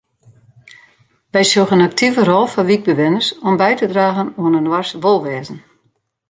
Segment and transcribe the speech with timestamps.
[1.31, 5.59] Wy sjogge in aktive rol foar wykbewenners om by te dragen oan inoars wolwêzen.